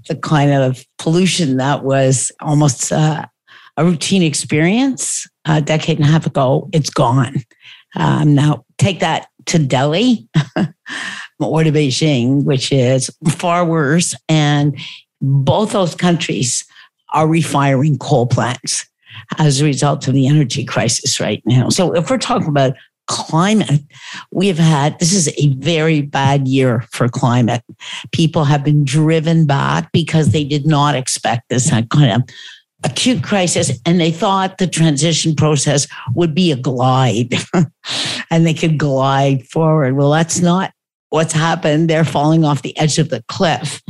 [0.07, 3.25] the kind of pollution that was almost uh,
[3.77, 7.43] a routine experience a decade and a half ago, it's gone.
[7.95, 10.27] Um, now, take that to Delhi
[11.39, 14.15] or to Beijing, which is far worse.
[14.29, 14.77] And
[15.21, 16.63] both those countries
[17.13, 18.85] are refiring coal plants
[19.37, 21.69] as a result of the energy crisis right now.
[21.69, 22.73] So, if we're talking about
[23.07, 23.81] climate,
[24.31, 27.61] we have had this is a very bad year for climate.
[28.11, 32.23] People have been driven back because they did not expect this kind of
[32.83, 37.33] acute crisis and they thought the transition process would be a glide
[38.29, 39.95] and they could glide forward.
[39.95, 40.73] Well, that's not
[41.09, 41.89] what's happened.
[41.89, 43.81] They're falling off the edge of the cliff.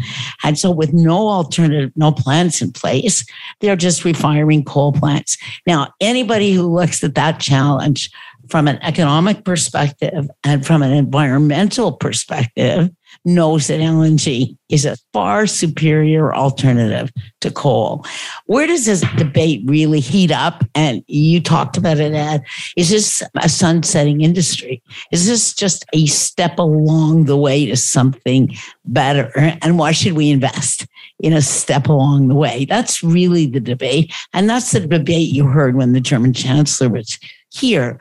[0.43, 3.25] And so, with no alternative, no plants in place,
[3.61, 5.37] they're just refiring coal plants.
[5.65, 8.11] Now, anybody who looks at that challenge
[8.49, 12.89] from an economic perspective and from an environmental perspective
[13.25, 18.05] knows that LNG is a far superior alternative to coal.
[18.45, 20.63] Where does this debate really heat up?
[20.75, 22.43] And you talked about it, Ed.
[22.77, 24.81] Is this a sunsetting industry?
[25.11, 29.31] Is this just a step along the way to something better?
[29.61, 30.87] And why should we invest
[31.19, 32.65] in a step along the way?
[32.65, 34.13] That's really the debate.
[34.33, 37.19] And that's the debate you heard when the German chancellor was
[37.51, 37.99] here.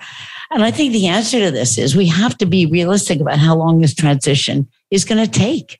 [0.52, 3.56] And I think the answer to this is we have to be realistic about how
[3.56, 5.78] long this transition is going to take.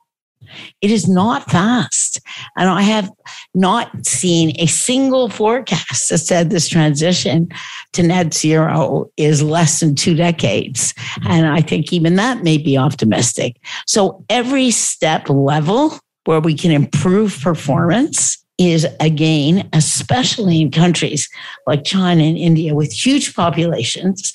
[0.81, 2.21] It is not fast.
[2.57, 3.11] And I have
[3.55, 7.49] not seen a single forecast that said this transition
[7.93, 10.95] to net zero is less than two decades.
[11.25, 13.57] And I think even that may be optimistic.
[13.87, 21.29] So every step level where we can improve performance is again, especially in countries
[21.67, 24.35] like China and India with huge populations,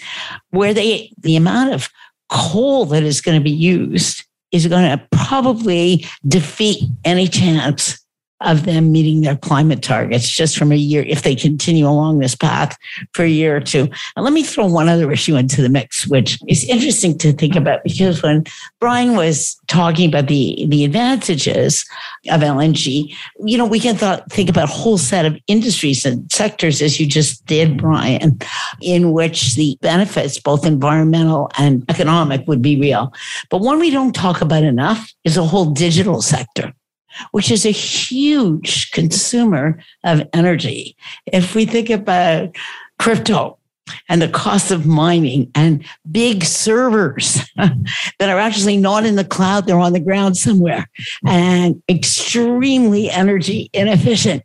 [0.49, 1.89] where they the amount of
[2.29, 4.24] coal that is going to be used
[4.55, 8.04] is going to probably defeat any chance
[8.41, 12.35] of them meeting their climate targets just from a year if they continue along this
[12.35, 12.77] path
[13.13, 13.89] for a year or two.
[14.15, 17.55] And let me throw one other issue into the mix, which is interesting to think
[17.55, 18.43] about because when
[18.79, 21.85] Bryan was talking about the, the advantages
[22.29, 26.29] of LNG, you know, we can thought, think about a whole set of industries and
[26.31, 28.39] sectors, as you just did, Bryan,
[28.81, 33.13] in which the benefits, both environmental and economic, would be real.
[33.49, 36.73] But one we don't talk about enough is a whole digital sector
[37.31, 40.95] which is a huge consumer of energy.
[41.25, 42.55] If we think about
[42.99, 43.57] crypto,
[44.09, 49.65] and the cost of mining and big servers that are actually not in the cloud,
[49.65, 50.89] they're on the ground somewhere
[51.25, 54.43] and extremely energy inefficient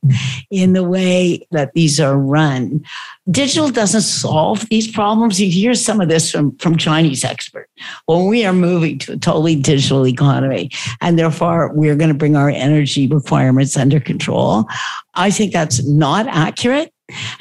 [0.51, 2.85] in the way that these are run.
[3.31, 5.41] Digital doesn't solve these problems.
[5.41, 7.71] You hear some of this from, from Chinese experts.
[8.09, 12.37] Well, we are moving to a totally digital economy, and therefore we're going to bring
[12.37, 14.67] our energy requirements under control.
[15.15, 16.93] I think that's not accurate.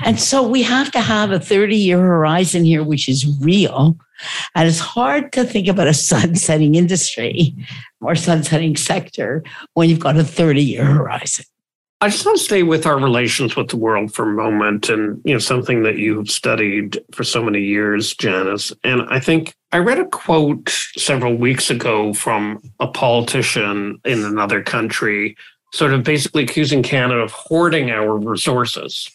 [0.04, 3.98] And so we have to have a 30 year horizon here, which is real.
[4.56, 7.56] And it's hard to think about a sunsetting industry
[8.02, 11.46] or sunsetting sector when you've got a 30 year horizon.
[12.02, 15.22] I just want to stay with our relations with the world for a moment and
[15.26, 19.80] you know something that you've studied for so many years Janice and I think I
[19.80, 25.36] read a quote several weeks ago from a politician in another country
[25.74, 29.10] sort of basically accusing Canada of hoarding our resources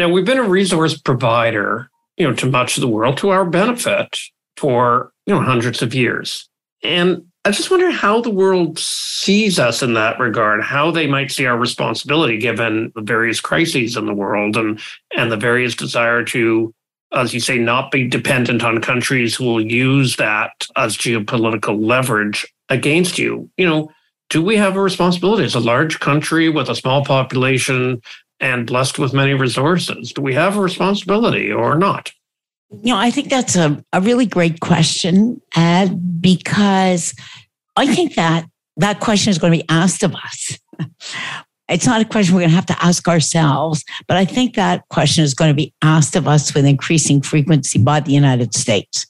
[0.00, 3.44] now, we've been a resource provider, you know, to much of the world to our
[3.44, 4.18] benefit
[4.56, 6.48] for, you know, hundreds of years.
[6.82, 11.30] And I just wonder how the world sees us in that regard, how they might
[11.30, 14.80] see our responsibility given the various crises in the world and,
[15.16, 16.74] and the various desire to,
[17.12, 22.46] as you say, not be dependent on countries who will use that as geopolitical leverage
[22.70, 23.50] against you.
[23.58, 23.92] You know,
[24.30, 28.00] do we have a responsibility as a large country with a small population
[28.40, 30.12] and blessed with many resources.
[30.12, 32.12] Do we have a responsibility or not?
[32.82, 37.14] You know, I think that's a, a really great question, Ed, because
[37.76, 40.58] I think that that question is going to be asked of us.
[41.68, 44.82] It's not a question we're going to have to ask ourselves, but I think that
[44.88, 49.06] question is going to be asked of us with increasing frequency by the United States,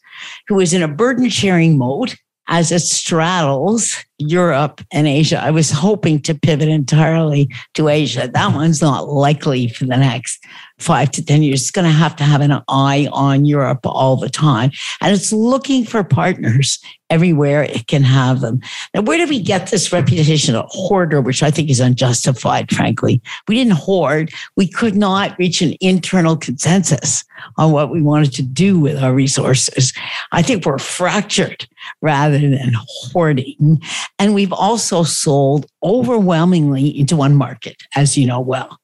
[0.46, 2.16] who is in a burden sharing mode
[2.50, 5.40] as it straddles Europe and Asia.
[5.40, 8.28] I was hoping to pivot entirely to Asia.
[8.32, 10.44] That one's not likely for the next
[10.80, 11.60] five to 10 years.
[11.62, 14.70] It's going to have to have an eye on Europe all the time.
[15.00, 16.78] And it's looking for partners
[17.10, 18.60] everywhere it can have them.
[18.94, 23.20] Now, where did we get this reputation of hoarder, which I think is unjustified, frankly?
[23.48, 24.32] We didn't hoard.
[24.56, 27.24] We could not reach an internal consensus
[27.58, 29.92] on what we wanted to do with our resources.
[30.32, 31.66] I think we're fractured
[32.00, 33.82] rather than hoarding.
[34.18, 38.78] And we've also sold overwhelmingly into one market, as you know well.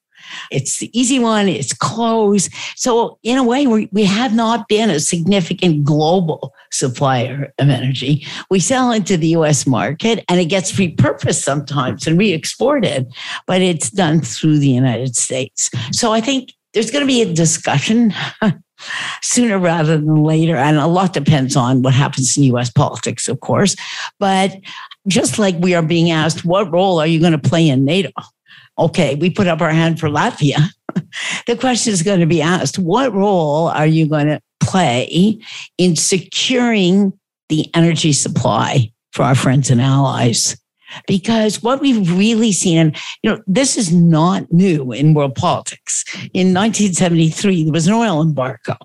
[0.50, 2.48] It's the easy one, it's close.
[2.76, 8.26] So, in a way, we, we have not been a significant global supplier of energy.
[8.50, 13.12] We sell into the US market and it gets repurposed sometimes and re exported,
[13.46, 15.70] but it's done through the United States.
[15.92, 18.12] So, I think there's going to be a discussion
[19.22, 20.56] sooner rather than later.
[20.56, 23.76] And a lot depends on what happens in US politics, of course.
[24.18, 24.54] But
[25.08, 28.10] just like we are being asked, what role are you going to play in NATO?
[28.78, 30.68] Okay, we put up our hand for Latvia.
[31.46, 35.38] the question is going to be asked what role are you going to play
[35.78, 37.12] in securing
[37.48, 40.56] the energy supply for our friends and allies?
[41.06, 46.04] Because what we've really seen, and you know, this is not new in world politics.
[46.32, 48.76] In 1973, there was an oil embargo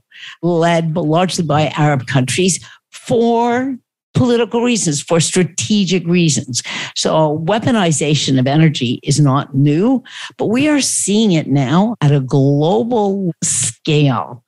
[0.42, 3.78] led largely by Arab countries for
[4.14, 6.62] political reasons, for strategic reasons.
[6.96, 10.04] So, weaponization of energy is not new,
[10.38, 14.44] but we are seeing it now at a global scale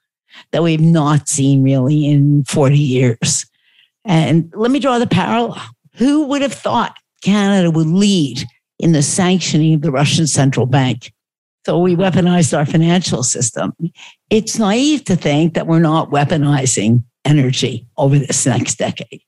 [0.51, 3.45] that we've not seen really in 40 years.
[4.05, 5.61] And let me draw the parallel.
[5.95, 8.43] Who would have thought Canada would lead
[8.79, 11.13] in the sanctioning of the Russian central bank?
[11.65, 13.73] So we weaponized our financial system.
[14.29, 19.21] It's naive to think that we're not weaponizing energy over this next decade.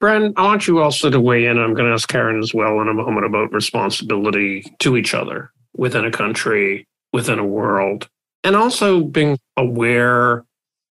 [0.00, 1.58] Bryan, I want you also to weigh in.
[1.58, 5.52] I'm going to ask Karen as well in a moment about responsibility to each other
[5.76, 8.08] within a country, within a world,
[8.42, 10.44] and also being aware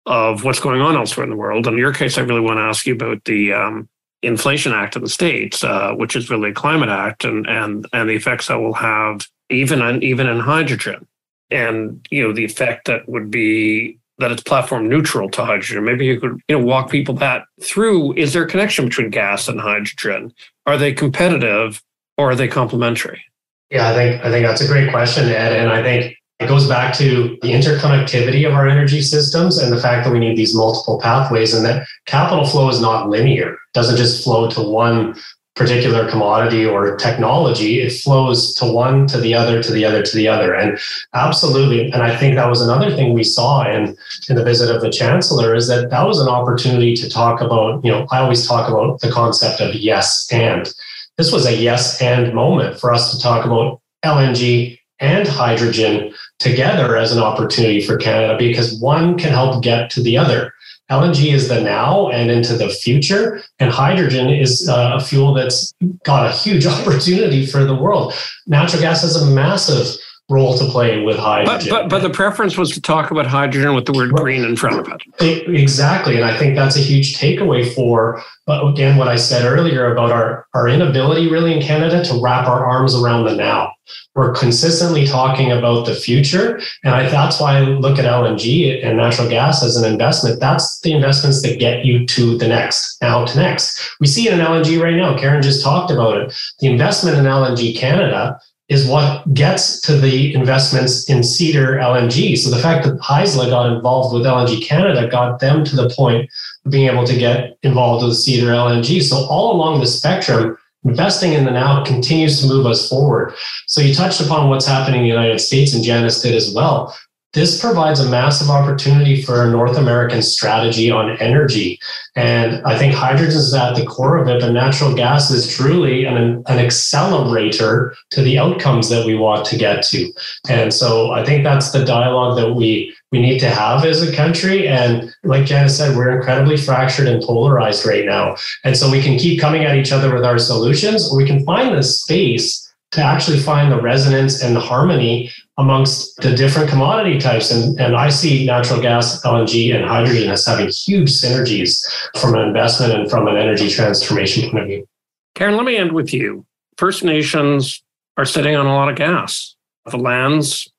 [0.06, 1.66] of what's going on elsewhere in the world.
[1.66, 3.90] In your case, I really want to ask you about the um,
[4.22, 8.10] Inflation Act in the states, uh, which is really a climate act, and and and
[8.10, 11.08] the effects that will have even on even in hydrogen,
[11.50, 15.84] and you know the effect that would be that it's platform neutral to hydrogen.
[15.84, 18.14] Maybe you could you know walk people that through.
[18.14, 20.34] Is there a connection between gas and hydrogen?
[20.66, 21.82] Are they competitive
[22.18, 23.24] or are they complementary?
[23.72, 25.54] Yeah, I think I think that's a great question, Ed.
[25.54, 29.82] And I think it goes back to the interconnectivity of our energy systems and the
[29.82, 33.54] fact that we need these multiple pathways and that capital flow is not linear.
[33.54, 35.16] It doesn't just flow to one
[35.60, 37.82] particular commodity or technology.
[37.82, 40.56] It flows to one, to the other, to the other, to the other.
[40.56, 40.80] And
[41.14, 41.92] absolutely.
[41.92, 43.98] And I think that was another thing we saw in,
[44.30, 47.84] in the visit of the chancellor is that that was an opportunity to talk about,
[47.84, 50.74] you know, I always talk about the concept of yes and.
[51.18, 56.96] This was a yes and moment for us to talk about LNG and hydrogen together
[56.96, 60.54] as an opportunity for Canada because one can help get to the other.
[60.90, 65.74] LNG is the now and into the future, and hydrogen is uh, a fuel that's
[66.04, 68.14] got a huge opportunity for the world.
[68.48, 70.00] Natural gas has a massive
[70.30, 71.70] role to play with hydrogen.
[71.70, 74.56] But, but, but the preference was to talk about hydrogen with the word green in
[74.56, 75.50] front of it.
[75.50, 76.16] Exactly.
[76.16, 80.12] And I think that's a huge takeaway for, but again, what I said earlier about
[80.12, 83.74] our, our inability really in Canada to wrap our arms around the now.
[84.14, 86.60] We're consistently talking about the future.
[86.84, 90.40] And I, that's why I look at LNG and natural gas as an investment.
[90.40, 93.96] That's the investments that get you to the next, now to next.
[94.00, 95.18] We see it in LNG right now.
[95.18, 96.34] Karen just talked about it.
[96.60, 98.40] The investment in LNG Canada
[98.70, 102.38] is what gets to the investments in Cedar LNG.
[102.38, 106.30] So the fact that Haisla got involved with LNG Canada got them to the point
[106.66, 109.02] of being able to get involved with Cedar LNG.
[109.02, 110.56] So all along the spectrum,
[110.86, 113.34] investing in the now continues to move us forward.
[113.66, 116.96] So you touched upon what's happening in the United States, and Janice did as well.
[117.34, 121.80] This provides a massive opportunity for a North American strategy on energy.
[122.16, 126.06] And I think hydrogen is at the core of it, but natural gas is truly
[126.06, 126.18] an,
[126.48, 130.12] an accelerator to the outcomes that we want to get to.
[130.50, 134.16] And so I think that's the dialogue that we we need to have as a
[134.16, 134.68] country.
[134.68, 138.36] And like Janice said, we're incredibly fractured and polarized right now.
[138.64, 141.44] And so we can keep coming at each other with our solutions, or we can
[141.44, 147.20] find the space to actually find the resonance and the harmony amongst the different commodity
[147.20, 147.52] types.
[147.52, 151.86] And, and I see natural gas, LNG, and hydrogen as having huge synergies
[152.20, 154.88] from an investment and from an energy transformation point of view.
[155.36, 156.46] Karen, let me end with you.
[156.78, 157.84] First Nations
[158.16, 159.56] are sitting on a lot of gas.
[159.86, 160.72] The lands,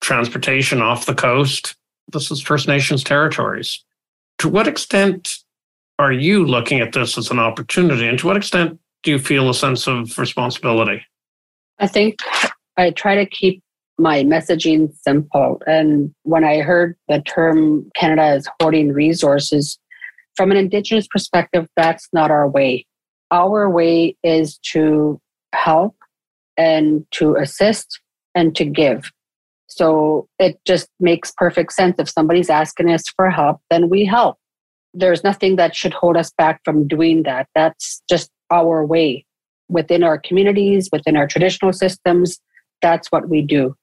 [0.00, 1.76] transportation off the coast,
[2.12, 3.84] this is First Nations territories.
[4.38, 5.38] To what extent
[5.98, 8.06] are you looking at this as an opportunity?
[8.06, 11.02] And to what extent do you feel a sense of responsibility?
[11.78, 12.18] I think
[12.76, 13.62] I try to keep
[13.98, 15.62] my messaging simple.
[15.66, 19.78] And when I heard the term Canada is hoarding resources,
[20.36, 22.86] from an Indigenous perspective, that's not our way.
[23.30, 25.20] Our way is to
[25.54, 25.96] help
[26.56, 28.00] and to assist
[28.34, 29.10] and to give.
[29.68, 31.96] So it just makes perfect sense.
[31.98, 34.38] If somebody's asking us for help, then we help.
[34.92, 37.48] There's nothing that should hold us back from doing that.
[37.54, 39.24] That's just our way
[39.68, 42.38] within our communities, within our traditional systems,
[42.82, 43.74] that's what we do.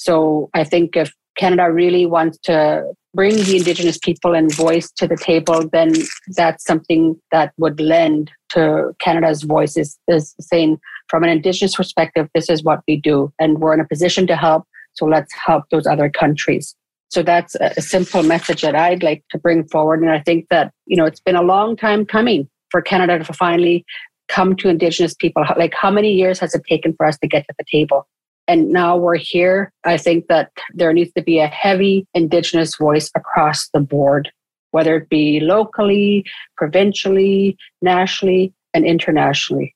[0.00, 5.06] So I think if Canada really wants to bring the Indigenous people and voice to
[5.06, 5.92] the table, then
[6.28, 10.78] that's something that would lend to Canada's voice is, is saying,
[11.08, 13.30] from an Indigenous perspective, this is what we do.
[13.38, 14.64] And we're in a position to help.
[14.94, 16.74] So let's help those other countries.
[17.10, 20.00] So that's a simple message that I'd like to bring forward.
[20.00, 23.32] And I think that, you know, it's been a long time coming for Canada to
[23.34, 23.84] finally
[24.30, 25.44] come to Indigenous people?
[25.58, 28.06] Like, how many years has it taken for us to get to the table?
[28.50, 29.72] And now we're here.
[29.84, 34.28] I think that there needs to be a heavy Indigenous voice across the board,
[34.72, 36.24] whether it be locally,
[36.56, 39.72] provincially, nationally, and internationally.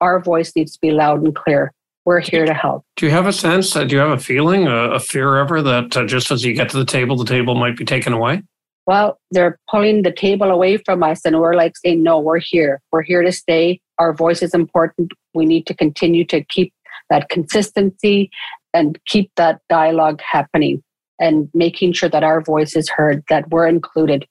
[0.00, 1.72] Our voice needs to be loud and clear.
[2.04, 2.82] We're here to help.
[2.96, 3.76] Do you have a sense?
[3.76, 6.52] Uh, do you have a feeling, a, a fear ever that uh, just as you
[6.52, 8.42] get to the table, the table might be taken away?
[8.86, 12.80] well, they're pulling the table away from us and we're like saying, no, we're here.
[12.92, 13.80] We're here to stay.
[13.98, 15.12] Our voice is important.
[15.34, 16.72] We need to continue to keep
[17.10, 18.30] that consistency
[18.74, 20.82] and keep that dialogue happening
[21.18, 24.26] and making sure that our voice is heard, that we're included,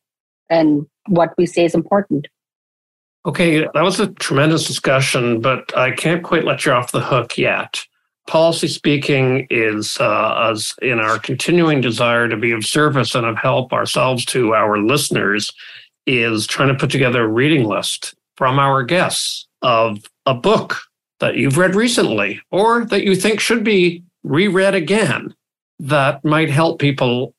[0.49, 2.28] and what we say is important.
[3.26, 7.38] Okay, that was a tremendous discussion, but I can't quite let you off the hook
[7.38, 7.84] yet
[8.28, 13.38] policy speaking is uh, as in our continuing desire to be of service and of
[13.38, 15.51] help ourselves to our listeners
[16.07, 20.78] is trying to put together a reading list from our guests of a book
[21.20, 25.34] that you've read recently or that you think should be reread again
[25.80, 27.34] that might help people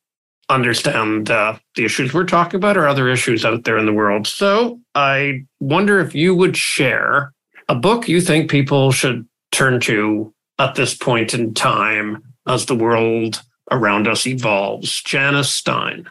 [0.48, 4.26] understand uh, the issues we're talking about or other issues out there in the world.
[4.26, 7.32] So I wonder if you would share
[7.68, 12.76] a book you think people should turn to at this point in time as the
[12.76, 15.02] world around us evolves.
[15.02, 16.08] Janice Stein.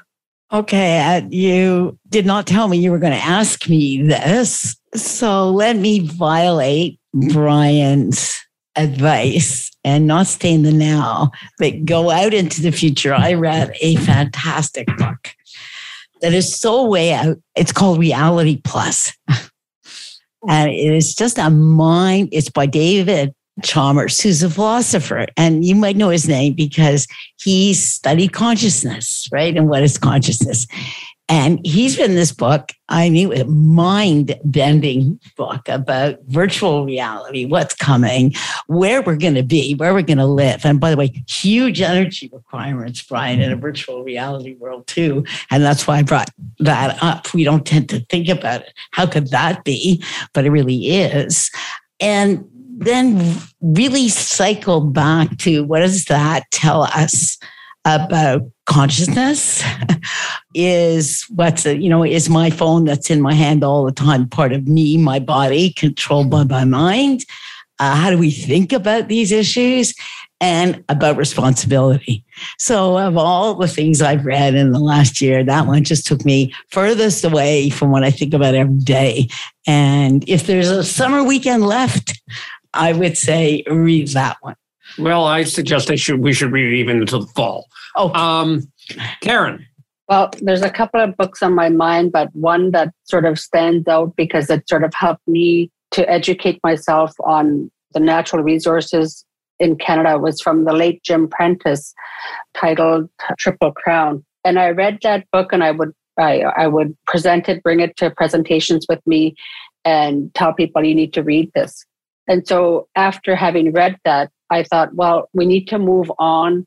[0.51, 4.75] Okay, uh, you did not tell me you were going to ask me this.
[4.93, 8.37] So let me violate Bryan's
[8.75, 13.73] advice and not stay in the now, but go out into the future, I read
[13.81, 15.29] a fantastic book
[16.21, 17.37] that is so way out.
[17.55, 19.13] It's called Reality Plus.
[20.49, 25.27] and it is just a mind, it's by David Chalmers, who's a philosopher.
[25.37, 27.07] And you might know his name because
[27.41, 29.55] he studied consciousness, right?
[29.55, 30.67] And what is consciousness?
[31.27, 37.73] And he's written this book, I mean, a mind bending book about virtual reality, what's
[37.73, 38.35] coming,
[38.67, 40.63] where we're going to be, where we're going to live.
[40.65, 45.25] And by the way, huge energy requirements, Bryan, in a virtual reality world, too.
[45.49, 47.33] And that's why I brought that up.
[47.33, 48.73] We don't tend to think about it.
[48.91, 50.03] How could that be?
[50.33, 51.49] But it really is.
[51.99, 52.47] And
[52.77, 57.39] then really cycle back to what does that tell us
[57.83, 58.43] about
[58.75, 59.63] consciousness
[60.53, 64.51] is what's you know is my phone that's in my hand all the time part
[64.51, 67.23] of me my body controlled by my mind.
[67.79, 69.93] Uh, how do we think about these issues?
[70.41, 72.25] And about responsibility.
[72.57, 76.25] So of all the things i've read in the last year that one just took
[76.25, 79.29] me furthest away from what i think about every day.
[79.65, 82.21] And if there's a summer weekend left
[82.73, 84.57] i would say read that one.
[84.97, 87.69] Well, I suggest they should we should read it even until the fall.
[87.95, 88.61] Oh, um,
[89.21, 89.65] Karen.
[90.07, 93.87] Well, there's a couple of books on my mind, but one that sort of stands
[93.87, 99.25] out because it sort of helped me to educate myself on the natural resources
[99.59, 101.93] in Canada was from the late Jim Prentice,
[102.53, 104.23] titled Triple Crown.
[104.43, 107.97] And I read that book, and I would I, I would present it, bring it
[107.97, 109.35] to presentations with me,
[109.83, 111.85] and tell people you need to read this.
[112.27, 116.65] And so after having read that, I thought, well, we need to move on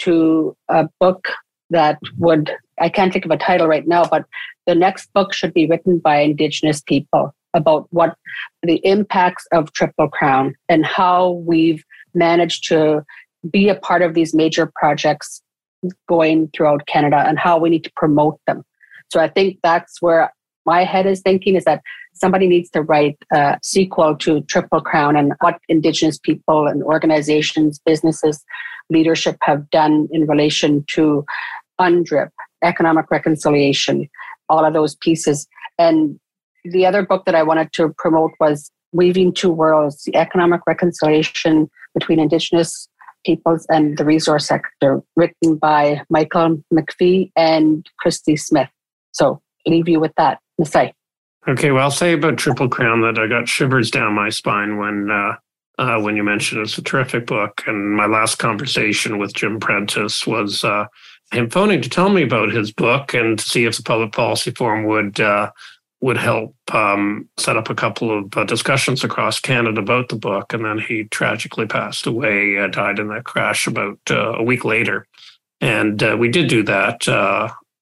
[0.00, 1.28] to a book
[1.70, 4.24] that would, I can't think of a title right now, but
[4.66, 8.16] the next book should be written by Indigenous people about what
[8.62, 11.84] the impacts of Triple Crown and how we've
[12.14, 13.04] managed to
[13.50, 15.42] be a part of these major projects
[16.08, 18.64] going throughout Canada and how we need to promote them.
[19.10, 20.32] So I think that's where
[20.66, 21.82] my head is thinking is that
[22.12, 27.80] somebody needs to write a sequel to Triple Crown and what Indigenous people and organizations,
[27.84, 28.44] businesses,
[28.90, 31.24] leadership have done in relation to
[31.80, 32.30] UNDRIP,
[32.62, 34.08] economic reconciliation,
[34.48, 35.46] all of those pieces.
[35.78, 36.18] And
[36.64, 41.70] the other book that I wanted to promote was Weaving Two Worlds, the economic reconciliation
[41.94, 42.88] between Indigenous
[43.24, 48.68] peoples and the resource sector, written by Michael McPhee and Christy Smith.
[49.12, 50.38] So leave you with that.
[50.64, 50.92] Say.
[51.48, 55.10] Okay, well, I'll say about Triple Crown that I got shivers down my spine when
[55.10, 55.36] uh,
[55.80, 57.62] uh, when you mentioned it's a terrific book.
[57.66, 60.86] And my last conversation with Jim Prentice was uh,
[61.32, 64.50] him phoning to tell me about his book and to see if the Public Policy
[64.50, 65.50] Forum would uh,
[66.02, 70.52] would help um, set up a couple of uh, discussions across Canada about the book.
[70.52, 75.06] And then he tragically passed away, uh, died in that crash about a week later.
[75.60, 77.06] And we did do that,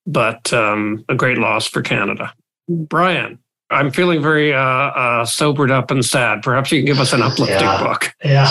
[0.05, 2.35] but um, a great loss for Canada.
[2.69, 3.39] Bryan,
[3.71, 6.43] I'm feeling very uh, uh, sobered up and sad.
[6.43, 7.83] Perhaps you can give us an uplifting yeah.
[7.83, 8.14] book.
[8.25, 8.51] Yeah.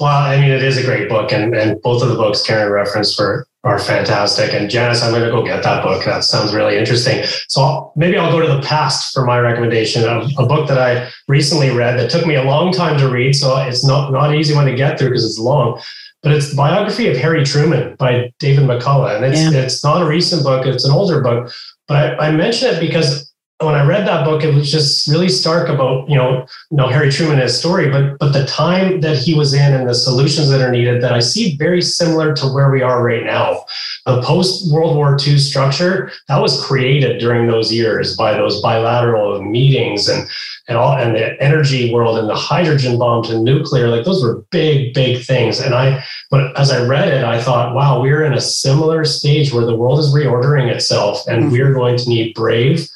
[0.00, 2.72] well, I mean, it is a great book, and, and both of the books Karen
[2.72, 4.54] referenced were are fantastic.
[4.54, 6.04] And Janice, I'm going to go get that book.
[6.04, 7.24] That sounds really interesting.
[7.48, 10.78] So I'll, maybe I'll go to the past for my recommendation of a book that
[10.78, 13.34] I recently read that took me a long time to read.
[13.34, 15.80] So it's not not an easy one to get through because it's long.
[16.22, 19.60] But it's the biography of Harry Truman by David McCullough, and it's yeah.
[19.60, 21.52] it's not a recent book; it's an older book.
[21.86, 23.29] But I, I mention it because
[23.60, 26.88] when I read that book, it was just really stark about you know, you know
[26.88, 29.94] Harry Truman and his story, but but the time that he was in and the
[29.94, 33.64] solutions that are needed that I see very similar to where we are right now.
[34.06, 39.42] The post World War II structure that was created during those years by those bilateral
[39.42, 40.26] meetings and
[40.66, 44.42] and all and the energy world and the hydrogen bombs and nuclear like those were
[44.50, 45.60] big big things.
[45.60, 49.52] And I but as I read it, I thought, wow, we're in a similar stage
[49.52, 51.52] where the world is reordering itself, and mm-hmm.
[51.52, 52.88] we're going to need brave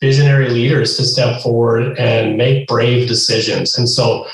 [0.00, 3.76] visionary leaders to step forward and make brave decisions.
[3.76, 4.26] And so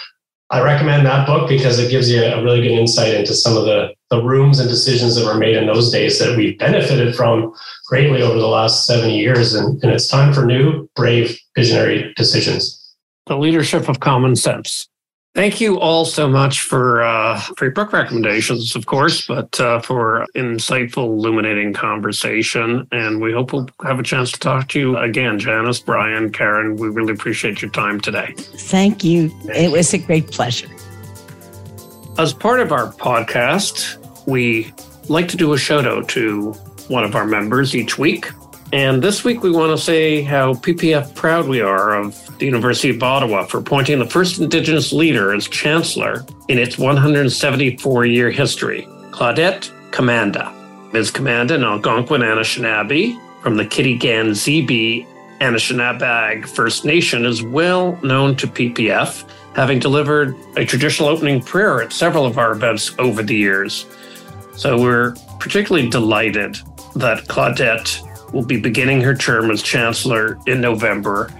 [0.51, 3.65] I recommend that book because it gives you a really good insight into some of
[3.65, 7.53] the, the rooms and decisions that were made in those days that we've benefited from
[7.89, 9.55] greatly over the last 70 years.
[9.55, 12.95] And, and it's time for new, brave, visionary decisions.
[13.27, 14.89] The leadership of common sense.
[15.37, 19.81] Thank you all so much for uh, for your book recommendations, of course, but uh,
[19.83, 22.89] for insightful, illuminating conversation.
[22.91, 26.77] And we hope we'll have a chance to talk to you again, Janice, Bryan, Karen.
[26.77, 28.33] We really appreciate your time today.
[28.35, 29.31] Thank you.
[29.55, 30.71] It was a great pleasure.
[32.17, 34.73] As part of our podcast, we
[35.11, 36.53] like to do a shout out to
[36.89, 38.31] one of our members each week.
[38.73, 42.91] And this week, we want to say how PPF proud we are of the University
[42.91, 48.83] of Ottawa, for appointing the first Indigenous leader as Chancellor in its 174 year history,
[49.11, 50.53] Claudette Commanda.
[50.93, 51.11] Ms.
[51.11, 55.07] Commanda, an Algonquin Anishinaabe from the Kitigan Zibi
[55.41, 61.93] Anishinaabeg First Nation, is well known to PPF, having delivered a traditional opening prayer at
[61.93, 63.87] several of our events over the years.
[64.55, 66.57] So we're particularly delighted
[66.95, 71.31] that Claudette will be beginning her term as chancellor in November,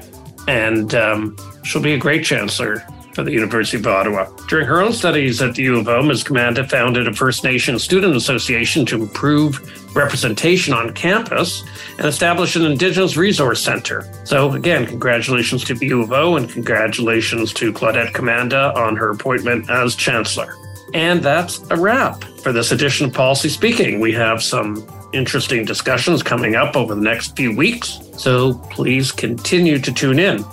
[0.47, 2.85] and um, she'll be a great chancellor
[3.17, 4.27] for the University of Ottawa.
[4.47, 6.23] During her own studies at the U of O, Ms.
[6.23, 11.65] Commanda founded a First Nation Student Association to improve representation on campus
[11.97, 14.07] and establish an Indigenous Resource Center.
[14.25, 19.11] So, again, congratulations to the U of O and congratulations to Claudette Commanda on her
[19.11, 20.55] appointment as Chancellor.
[20.95, 24.01] And that's a wrap for this edition of Policy Speaking.
[24.01, 29.79] We have some interesting discussions coming up over the next few weeks, so please continue
[29.79, 30.45] to tune in.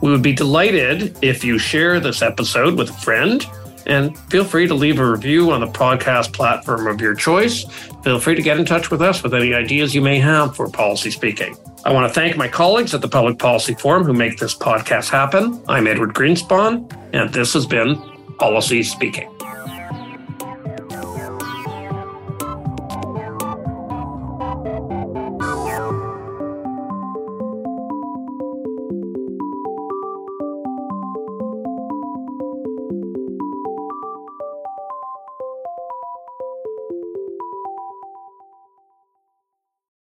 [0.00, 3.44] We would be delighted if you share this episode with a friend
[3.86, 7.64] and feel free to leave a review on the podcast platform of your choice.
[8.04, 10.68] Feel free to get in touch with us with any ideas you may have for
[10.68, 11.56] policy speaking.
[11.84, 15.08] I want to thank my colleagues at the Public Policy Forum who make this podcast
[15.08, 15.60] happen.
[15.68, 17.96] I'm Edward Greenspon, and this has been
[18.38, 19.37] Policy Speaking.